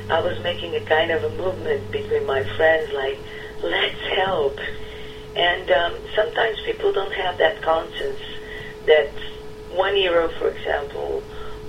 I 0.09 0.19
was 0.21 0.41
making 0.41 0.73
a 0.75 0.83
kind 0.85 1.11
of 1.11 1.23
a 1.23 1.29
movement 1.37 1.91
between 1.91 2.25
my 2.25 2.41
friends, 2.57 2.91
like, 2.93 3.19
let's 3.61 4.01
help. 4.15 4.57
And 5.35 5.67
um, 5.71 5.93
sometimes 6.15 6.57
people 6.65 6.93
don't 6.93 7.13
have 7.13 7.37
that 7.39 7.61
conscience 7.63 8.23
that 8.87 9.11
one 9.75 9.97
euro, 9.97 10.29
for 10.39 10.49
example, 10.49 11.21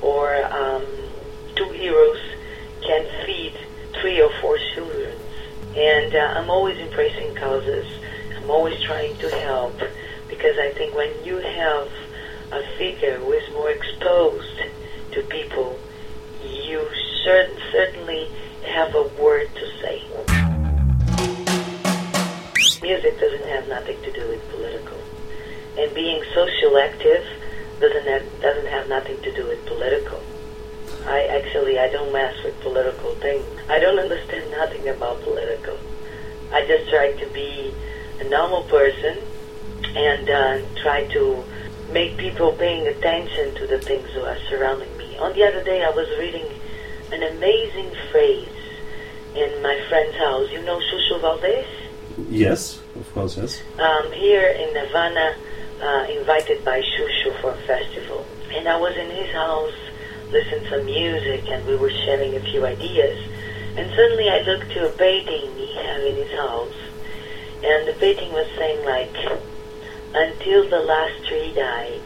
or 0.02 0.34
um, 0.52 0.86
two 1.56 1.70
euros 1.74 2.22
can 2.86 3.04
feed 3.26 3.54
three 4.00 4.20
or 4.22 4.30
four 4.40 4.56
children. 4.74 5.16
And 5.76 6.14
uh, 6.14 6.38
I'm 6.40 6.50
always 6.50 6.78
embracing 6.78 7.34
causes. 7.40 7.86
I'm 8.42 8.50
always 8.50 8.76
trying 8.86 9.14
to 9.18 9.28
help 9.48 9.76
because 10.28 10.56
I 10.60 10.72
think 10.78 10.94
when 10.94 11.24
you 11.24 11.36
have 11.42 11.88
a 12.52 12.62
figure 12.78 13.18
who 13.18 13.32
is 13.32 13.44
more 13.52 13.70
exposed 13.70 14.58
to 15.12 15.22
people, 15.28 15.78
you 16.42 16.86
cer- 17.24 17.58
certainly 17.72 18.28
have 18.74 18.94
a 18.94 19.22
word 19.22 19.48
to 19.54 19.66
say. 19.82 20.15
Music 23.06 23.20
doesn't 23.20 23.48
have 23.48 23.68
nothing 23.68 24.02
to 24.02 24.10
do 24.10 24.26
with 24.26 24.48
political, 24.48 24.98
and 25.78 25.94
being 25.94 26.24
social 26.34 26.76
active 26.76 27.24
doesn't 27.78 28.04
have, 28.04 28.40
doesn't 28.40 28.66
have 28.66 28.88
nothing 28.88 29.16
to 29.22 29.32
do 29.32 29.46
with 29.46 29.64
political. 29.64 30.20
I 31.06 31.22
actually 31.26 31.78
I 31.78 31.88
don't 31.88 32.12
mess 32.12 32.34
with 32.42 32.58
political 32.62 33.14
things. 33.14 33.46
I 33.68 33.78
don't 33.78 34.00
understand 34.00 34.50
nothing 34.50 34.88
about 34.88 35.22
political. 35.22 35.78
I 36.50 36.66
just 36.66 36.90
try 36.90 37.12
to 37.12 37.26
be 37.28 37.72
a 38.18 38.24
normal 38.24 38.64
person 38.64 39.18
and 39.94 40.28
uh, 40.28 40.58
try 40.82 41.06
to 41.12 41.44
make 41.92 42.16
people 42.16 42.50
paying 42.54 42.88
attention 42.88 43.54
to 43.54 43.68
the 43.68 43.78
things 43.78 44.08
that 44.14 44.24
are 44.24 44.40
surrounding 44.50 44.96
me. 44.98 45.16
On 45.18 45.32
the 45.32 45.44
other 45.44 45.62
day, 45.62 45.84
I 45.84 45.90
was 45.90 46.08
reading 46.18 46.48
an 47.12 47.22
amazing 47.22 47.94
phrase 48.10 48.48
in 49.36 49.62
my 49.62 49.80
friend's 49.88 50.16
house. 50.16 50.50
You 50.50 50.62
know 50.62 50.80
Chucho 50.80 51.20
Valdés? 51.20 51.85
Yes, 52.18 52.80
of 52.94 53.12
course, 53.12 53.36
yes. 53.36 53.62
Um, 53.78 54.12
here 54.12 54.48
in 54.48 54.74
Havana, 54.74 55.36
uh, 55.82 56.06
invited 56.10 56.64
by 56.64 56.80
Shushu 56.80 57.40
for 57.40 57.50
a 57.50 57.56
festival. 57.66 58.26
And 58.50 58.66
I 58.68 58.76
was 58.78 58.96
in 58.96 59.10
his 59.10 59.30
house, 59.32 59.74
listening 60.30 60.64
to 60.64 60.70
some 60.70 60.86
music, 60.86 61.48
and 61.48 61.66
we 61.66 61.76
were 61.76 61.90
sharing 61.90 62.34
a 62.34 62.40
few 62.40 62.64
ideas. 62.64 63.18
And 63.76 63.90
suddenly 63.90 64.30
I 64.30 64.40
looked 64.40 64.70
to 64.72 64.88
a 64.88 64.92
painting 64.92 65.54
he 65.56 65.74
had 65.74 66.00
in 66.00 66.16
his 66.16 66.32
house. 66.32 66.74
And 67.62 67.86
the 67.86 67.92
painting 68.00 68.32
was 68.32 68.46
saying 68.56 68.84
like, 68.86 69.14
until 70.14 70.68
the 70.70 70.80
last 70.80 71.26
tree 71.28 71.52
died, 71.52 72.00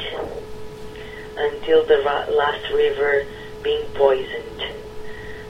until 1.37 1.85
the 1.85 1.99
last 1.99 2.71
river 2.73 3.25
being 3.62 3.85
poisoned, 3.95 4.64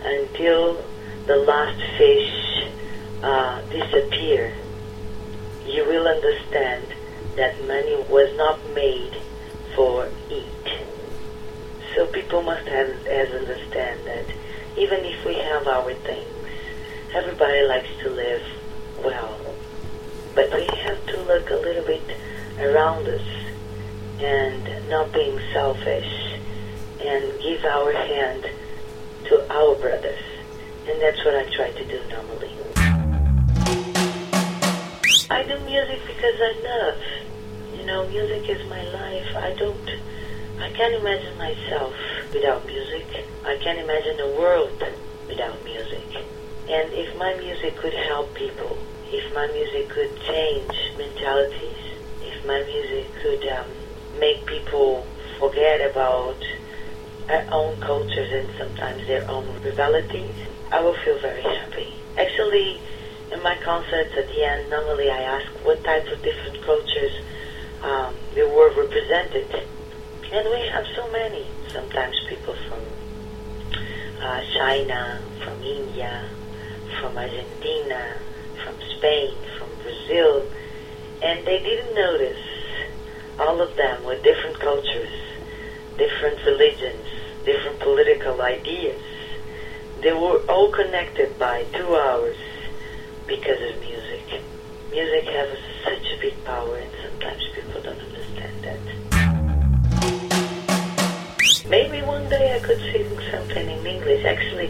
until 0.04 0.84
the 1.26 1.36
last 1.36 1.80
fish 1.96 2.49
uh, 3.22 3.60
disappear, 3.70 4.52
you 5.66 5.84
will 5.84 6.08
understand 6.08 6.86
that 7.36 7.58
money 7.66 7.96
was 8.08 8.34
not 8.36 8.58
made 8.74 9.16
for 9.74 10.08
eat. 10.30 10.46
So 11.94 12.06
people 12.06 12.42
must 12.42 12.66
have 12.68 13.06
as 13.06 13.30
understand 13.30 14.06
that 14.06 14.26
even 14.76 15.04
if 15.04 15.24
we 15.24 15.34
have 15.34 15.66
our 15.66 15.92
things, 15.94 16.48
everybody 17.14 17.62
likes 17.66 17.88
to 18.02 18.10
live 18.10 18.42
well. 19.04 19.38
But 20.34 20.52
we 20.54 20.64
have 20.78 21.04
to 21.06 21.22
look 21.22 21.50
a 21.50 21.56
little 21.56 21.84
bit 21.84 22.16
around 22.58 23.06
us 23.08 23.26
and 24.20 24.88
not 24.88 25.12
being 25.12 25.40
selfish 25.52 26.38
and 27.00 27.42
give 27.42 27.64
our 27.64 27.92
hand 27.92 28.48
to 29.24 29.52
our 29.52 29.74
brothers. 29.76 30.22
And 30.86 31.00
that's 31.00 31.24
what 31.24 31.34
I 31.34 31.44
try 31.54 31.70
to 31.70 31.84
do 31.84 32.00
normally. 32.08 32.69
I 35.30 35.44
do 35.44 35.56
music 35.60 36.00
because 36.08 36.34
I 36.42 36.52
love. 36.66 37.78
You 37.78 37.86
know, 37.86 38.08
music 38.08 38.50
is 38.50 38.68
my 38.68 38.82
life. 38.82 39.30
I 39.36 39.54
don't, 39.54 39.88
I 40.58 40.68
can't 40.74 40.94
imagine 40.94 41.38
myself 41.38 41.94
without 42.34 42.66
music. 42.66 43.06
I 43.44 43.56
can't 43.62 43.78
imagine 43.78 44.18
a 44.18 44.40
world 44.40 44.82
without 45.28 45.62
music. 45.64 46.02
And 46.68 46.92
if 46.92 47.16
my 47.16 47.32
music 47.38 47.76
could 47.78 47.94
help 47.94 48.34
people, 48.34 48.76
if 49.06 49.32
my 49.32 49.46
music 49.54 49.88
could 49.90 50.10
change 50.26 50.74
mentalities, 50.98 51.78
if 52.22 52.44
my 52.44 52.60
music 52.64 53.06
could 53.22 53.46
um, 53.54 53.70
make 54.18 54.44
people 54.46 55.06
forget 55.38 55.80
about 55.88 56.42
their 57.28 57.46
own 57.52 57.80
cultures 57.80 58.32
and 58.32 58.50
sometimes 58.58 59.06
their 59.06 59.30
own 59.30 59.46
rivalities, 59.62 60.34
I 60.72 60.80
will 60.80 60.96
feel 61.04 61.20
very 61.20 61.42
happy. 61.42 61.94
Actually, 62.18 62.80
in 63.32 63.42
my 63.42 63.56
concerts 63.56 64.12
at 64.16 64.26
the 64.28 64.44
end, 64.44 64.70
normally 64.70 65.10
I 65.10 65.22
ask 65.22 65.46
what 65.64 65.82
types 65.84 66.10
of 66.10 66.22
different 66.22 66.62
cultures 66.62 67.12
um, 67.82 68.14
they 68.34 68.42
were 68.42 68.70
represented. 68.74 69.46
And 70.32 70.48
we 70.48 70.66
have 70.68 70.86
so 70.94 71.10
many. 71.10 71.46
Sometimes 71.68 72.16
people 72.28 72.54
from 72.68 72.80
uh, 74.20 74.42
China, 74.52 75.20
from 75.44 75.62
India, 75.62 76.28
from 77.00 77.16
Argentina, 77.16 78.16
from 78.64 78.74
Spain, 78.96 79.34
from 79.58 79.68
Brazil, 79.82 80.46
and 81.22 81.46
they 81.46 81.58
didn't 81.62 81.94
notice 81.94 82.38
all 83.38 83.60
of 83.60 83.74
them 83.76 84.04
were 84.04 84.16
different 84.16 84.58
cultures, 84.58 85.12
different 85.96 86.44
religions, 86.44 87.06
different 87.44 87.78
political 87.78 88.40
ideas. 88.42 89.00
They 90.02 90.12
were 90.12 90.40
all 90.48 90.70
connected 90.70 91.38
by 91.38 91.64
two 91.72 91.94
hours 91.96 92.36
because 93.30 93.62
of 93.62 93.80
music. 93.80 94.42
Music 94.90 95.24
has 95.30 95.56
such 95.84 96.02
a 96.12 96.20
big 96.20 96.34
power, 96.44 96.76
and 96.76 96.90
sometimes 97.00 97.40
people 97.54 97.80
don't 97.80 97.96
understand 97.96 98.56
that. 98.66 98.82
Maybe 101.70 102.02
one 102.02 102.28
day 102.28 102.56
I 102.56 102.58
could 102.58 102.80
sing 102.90 103.06
something 103.30 103.70
in 103.70 103.86
English. 103.86 104.24
Actually, 104.24 104.66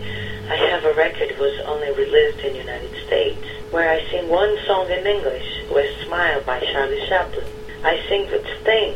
I 0.52 0.56
have 0.68 0.84
a 0.84 0.92
record 0.92 1.30
that 1.30 1.38
was 1.38 1.58
only 1.64 1.88
released 1.96 2.40
in 2.44 2.52
the 2.52 2.58
United 2.58 2.94
States 3.06 3.40
where 3.70 3.88
I 3.88 4.06
sing 4.10 4.28
one 4.28 4.54
song 4.66 4.90
in 4.90 5.06
English 5.06 5.64
with 5.70 5.88
Smile 6.04 6.42
by 6.42 6.60
Charlie 6.60 7.00
Chaplin. 7.08 7.46
I 7.82 7.98
sing 8.10 8.30
with 8.30 8.44
Sting. 8.60 8.94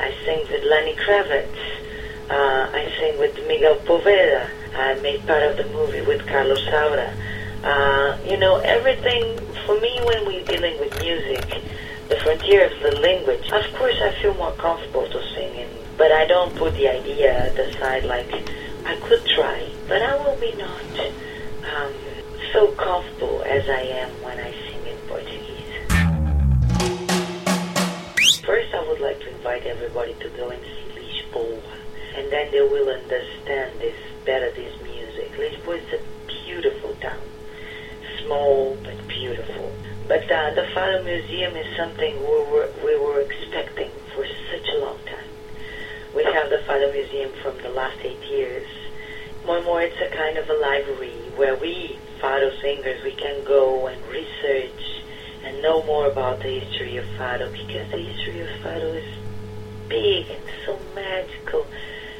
I 0.00 0.12
sing 0.24 0.44
with 0.50 0.64
Lenny 0.64 0.96
Kravitz. 0.96 1.54
Uh, 2.28 2.66
I 2.74 2.92
sing 2.98 3.16
with 3.20 3.36
Miguel 3.46 3.76
Poveda. 3.86 4.50
I 4.74 4.94
made 5.02 5.24
part 5.24 5.44
of 5.44 5.56
the 5.56 5.66
movie 5.70 6.00
with 6.00 6.26
Carlos 6.26 6.58
Saura. 6.66 7.14
Uh, 7.64 8.18
you 8.28 8.36
know, 8.38 8.56
everything 8.56 9.36
for 9.64 9.78
me 9.80 10.00
when 10.04 10.26
we're 10.26 10.44
dealing 10.44 10.78
with 10.80 10.92
music, 11.00 11.46
the 12.08 12.16
frontier 12.16 12.66
of 12.66 12.72
the 12.82 13.00
language. 13.00 13.50
Of 13.52 13.72
course, 13.74 13.94
I 14.02 14.10
feel 14.20 14.34
more 14.34 14.52
comfortable 14.52 15.06
to 15.08 15.22
sing 15.34 15.54
in, 15.54 15.68
but 15.96 16.10
I 16.10 16.26
don't 16.26 16.54
put 16.56 16.74
the 16.74 16.88
idea 16.88 17.52
aside 17.54 18.04
like 18.04 18.28
I 18.84 18.96
could 19.02 19.24
try, 19.26 19.68
but 19.86 20.02
I 20.02 20.16
will 20.16 20.36
be 20.40 20.52
not 20.56 20.82
um, 21.72 21.94
so 22.52 22.72
comfortable 22.72 23.42
as 23.46 23.68
I 23.68 23.80
am 23.80 24.10
when 24.22 24.38
I 24.38 24.50
sing 24.50 24.86
in 24.86 24.96
Portuguese. 25.06 25.48
First, 28.44 28.74
I 28.74 28.88
would 28.88 29.00
like 29.00 29.20
to 29.20 29.30
invite 29.36 29.62
everybody 29.66 30.14
to 30.14 30.28
go 30.30 30.50
and 30.50 30.60
see 30.62 31.00
Lisboa, 31.00 31.62
and 32.16 32.28
then 32.32 32.50
they 32.50 32.60
will 32.60 32.88
understand 32.88 33.78
this 33.78 33.96
better. 34.24 34.50
This 34.50 34.74
music. 34.82 35.30
Lisboa 35.38 35.78
is 35.78 36.00
a 36.00 36.00
beautiful 36.26 36.94
town, 36.96 37.20
small 38.24 38.76
but 38.82 38.96
beautiful. 39.08 39.72
But 40.08 40.30
uh, 40.30 40.54
the 40.54 40.66
Fado 40.74 41.04
Museum 41.04 41.54
is 41.56 41.76
something 41.76 42.18
we 42.18 42.26
were 42.26 42.68
we 42.84 42.98
were 42.98 43.20
expecting 43.20 43.90
for 44.14 44.26
such 44.50 44.68
a 44.74 44.78
long 44.78 44.98
time. 45.06 45.30
We 46.14 46.24
have 46.24 46.50
the 46.50 46.60
Fado 46.66 46.92
Museum 46.92 47.30
from 47.42 47.56
the 47.58 47.70
last 47.70 47.98
eight 48.02 48.22
years. 48.30 48.66
More 49.46 49.56
and 49.56 49.64
more, 49.64 49.82
it's 49.82 50.00
a 50.00 50.14
kind 50.14 50.36
of 50.38 50.48
a 50.48 50.54
library 50.54 51.16
where 51.36 51.56
we, 51.56 51.98
Fado 52.20 52.52
singers, 52.60 53.02
we 53.02 53.12
can 53.12 53.42
go 53.44 53.86
and 53.86 54.00
research 54.06 55.02
and 55.44 55.62
know 55.62 55.82
more 55.84 56.06
about 56.10 56.40
the 56.40 56.60
history 56.60 56.96
of 56.96 57.04
Fado 57.18 57.50
because 57.50 57.90
the 57.90 57.98
history 57.98 58.40
of 58.40 58.48
Fado 58.60 58.94
is 58.94 59.18
big 59.88 60.30
and 60.30 60.42
so 60.64 60.78
magical. 60.94 61.66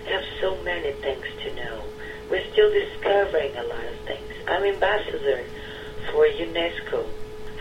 We 0.05 0.13
Have 0.13 0.25
so 0.41 0.57
many 0.63 0.93
things 0.93 1.27
to 1.45 1.55
know. 1.55 1.85
We're 2.31 2.45
still 2.53 2.73
discovering 2.73 3.55
a 3.57 3.63
lot 3.65 3.85
of 3.85 3.99
things. 4.07 4.33
I'm 4.49 4.65
ambassador 4.65 5.45
for 6.13 6.27
UNESCO 6.27 7.09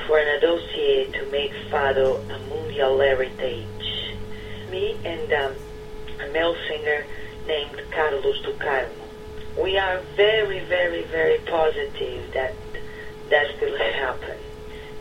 for 0.06 0.20
an 0.20 0.42
dossier 0.42 1.10
to 1.12 1.26
make 1.32 1.54
Fado 1.72 2.20
a 2.30 2.40
mundial 2.50 3.00
heritage. 3.00 4.18
Me 4.70 4.98
and 5.06 5.32
um, 5.32 5.56
a 6.20 6.28
male 6.34 6.56
singer 6.68 7.06
named 7.48 7.82
Carlos 7.92 8.42
do 8.44 8.52
Carmo. 8.54 8.90
We 9.62 9.78
are 9.78 10.02
very, 10.18 10.60
very, 10.66 11.04
very 11.04 11.38
positive 11.40 12.34
that 12.34 12.54
that 13.30 13.62
will 13.62 13.78
happen. 13.78 14.38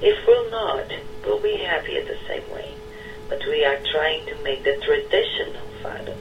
If 0.00 0.24
we'll 0.26 0.50
not, 0.50 0.86
we'll 1.24 1.40
be 1.40 1.56
happy 1.56 2.00
the 2.00 2.18
same 2.28 2.48
way. 2.52 2.72
But 3.28 3.44
we 3.46 3.64
are 3.64 3.78
trying 3.90 4.26
to 4.26 4.42
make 4.44 4.62
the 4.62 4.76
traditional 4.76 5.66
Fado 5.82 6.16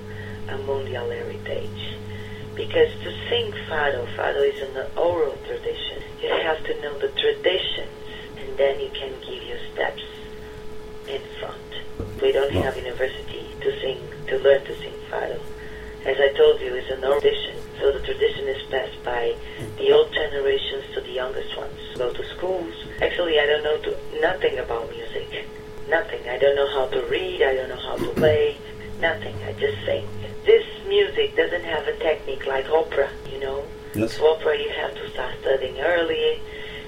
a 0.48 0.58
mundial 0.66 1.10
heritage. 1.12 1.96
Because 2.56 2.92
to 3.04 3.12
sing 3.30 3.52
Fado, 3.70 4.08
Fado 4.16 4.42
is 4.52 4.62
an 4.62 4.98
oral 4.98 5.38
tradition. 5.46 6.09
You 6.22 6.30
have 6.30 6.64
to 6.66 6.82
know 6.82 6.98
the 7.00 7.08
traditions, 7.10 7.90
and 8.38 8.58
then 8.58 8.80
you 8.80 8.90
can 8.90 9.12
give 9.22 9.44
your 9.44 9.60
steps 9.74 10.04
in 11.08 11.22
front. 11.40 12.22
We 12.22 12.32
don't 12.32 12.52
have 12.52 12.76
university 12.76 13.48
to 13.62 13.80
sing, 13.80 14.00
to 14.28 14.38
learn 14.40 14.64
to 14.66 14.78
sing 14.80 14.94
Fado. 15.10 15.40
As 16.06 16.18
I 16.20 16.34
told 16.34 16.60
you, 16.62 16.76
it's 16.76 16.90
an 16.92 17.02
tradition. 17.02 17.56
So 17.80 17.92
the 17.92 18.00
tradition 18.00 18.48
is 18.48 18.62
passed 18.70 19.04
by 19.04 19.36
the 19.78 19.92
old 19.92 20.14
generations 20.14 20.84
to 20.94 21.02
the 21.02 21.12
youngest 21.12 21.56
ones. 21.58 21.80
Go 21.96 22.12
to 22.12 22.36
schools. 22.36 22.74
Actually, 23.02 23.40
I 23.40 23.46
don't 23.46 23.64
know 23.64 23.78
to, 23.78 24.20
nothing 24.20 24.60
about 24.60 24.90
music. 24.92 25.48
Nothing. 25.88 26.28
I 26.28 26.38
don't 26.38 26.56
know 26.56 26.70
how 26.72 26.88
to 26.88 27.02
read. 27.06 27.42
I 27.42 27.56
don't 27.56 27.70
know 27.70 27.80
how 27.80 27.96
to 27.98 28.12
play. 28.12 28.58
Nothing. 29.00 29.36
I 29.44 29.54
just 29.54 29.84
sing. 29.86 30.08
This 30.46 30.66
music 30.88 31.36
doesn't 31.36 31.64
have 31.64 31.88
a 31.88 31.98
technique 31.98 32.46
like 32.46 32.70
opera, 32.70 33.10
you 33.32 33.40
know. 33.40 33.66
Yes. 33.96 34.20
Opera, 34.20 34.58
you 34.58 34.70
have 34.70 34.94
to 34.96 35.10
start 35.10 35.34
studying 35.42 35.80
early, 35.80 36.40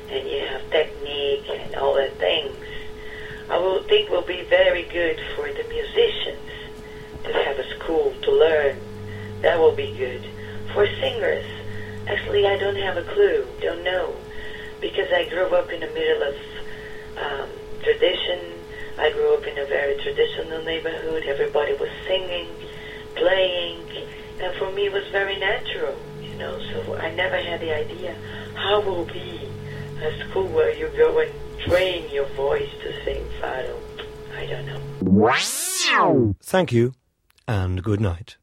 and 0.09 0.27
you 0.29 0.39
have 0.47 0.69
technique 0.69 1.49
and 1.49 1.75
all 1.75 1.95
that 1.95 2.15
things. 2.17 2.55
I 3.49 3.57
will 3.57 3.83
think 3.83 4.09
will 4.09 4.21
be 4.21 4.43
very 4.43 4.83
good 4.83 5.19
for 5.35 5.47
the 5.51 5.63
musicians 5.67 6.39
to 7.23 7.33
have 7.33 7.57
a 7.57 7.67
school 7.77 8.13
to 8.21 8.31
learn. 8.31 8.77
That 9.41 9.59
will 9.59 9.75
be 9.75 9.95
good. 9.97 10.23
For 10.73 10.85
singers, 10.85 11.45
actually, 12.07 12.45
I 12.45 12.57
don't 12.57 12.75
have 12.75 12.97
a 12.97 13.03
clue, 13.03 13.47
don't 13.61 13.83
know, 13.83 14.15
because 14.79 15.11
I 15.11 15.27
grew 15.27 15.47
up 15.55 15.71
in 15.71 15.79
the 15.79 15.87
middle 15.87 16.23
of 16.23 16.35
um, 17.17 17.49
tradition. 17.83 18.39
I 18.97 19.11
grew 19.11 19.33
up 19.33 19.47
in 19.47 19.57
a 19.57 19.65
very 19.65 19.97
traditional 20.01 20.63
neighborhood. 20.63 21.23
Everybody 21.23 21.73
was 21.73 21.89
singing, 22.05 22.47
playing, 23.15 23.83
and 24.39 24.55
for 24.57 24.71
me 24.71 24.85
it 24.85 24.93
was 24.93 25.07
very 25.11 25.37
natural, 25.39 25.97
you 26.31 26.37
know. 26.37 26.59
So 26.71 26.95
I 26.95 27.13
never 27.13 27.37
had 27.37 27.59
the 27.61 27.75
idea 27.75 28.15
how 28.55 28.81
will 28.81 29.05
be 29.05 29.47
a 30.01 30.29
school 30.29 30.47
where 30.47 30.75
you 30.75 30.89
go 30.97 31.19
and 31.19 31.31
train 31.67 32.09
your 32.11 32.25
voice 32.35 32.69
to 32.83 33.05
sing 33.05 33.23
fado. 33.39 33.77
I 34.35 34.45
don't 34.45 34.65
know. 34.65 34.81
Thank 36.41 36.71
you, 36.71 36.93
and 37.47 37.83
good 37.83 38.01
night. 38.01 38.37